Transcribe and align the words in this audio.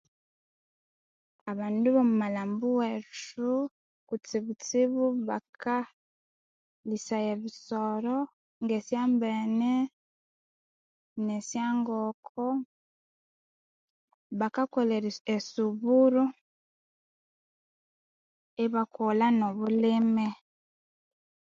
Abandu 1.51 1.87
bomwamalhambo 1.95 2.67
wethu 2.79 3.49
kutsisibu 4.07 5.03
bakalisaya 5.27 7.29
ebisoro 7.37 8.17
nesyambene 8.67 9.73
nesyangonko 11.25 12.45
bakakolha 14.39 14.95
esuburu 15.35 16.25
ibakolha 18.63 19.27
nobyobulime 19.39 20.27